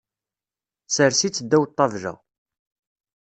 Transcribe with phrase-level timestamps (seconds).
[0.95, 2.13] Sers-itt ddaw ṭṭabla.